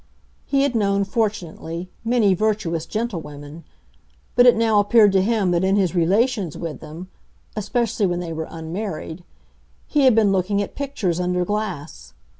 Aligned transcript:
He 0.47 0.63
had 0.63 0.73
known, 0.73 1.03
fortunately, 1.03 1.87
many 2.03 2.33
virtuous 2.33 2.87
gentlewomen, 2.87 3.63
but 4.35 4.47
it 4.47 4.55
now 4.55 4.79
appeared 4.79 5.11
to 5.11 5.21
him 5.21 5.51
that 5.51 5.63
in 5.63 5.75
his 5.75 5.93
relations 5.93 6.57
with 6.57 6.79
them 6.79 7.09
(especially 7.55 8.07
when 8.07 8.19
they 8.19 8.33
were 8.33 8.47
unmarried) 8.49 9.23
he 9.85 10.05
had 10.05 10.15
been 10.15 10.31
looking 10.31 10.59
at 10.59 10.73
pictures 10.73 11.19
under 11.19 11.45
glass. 11.45 12.15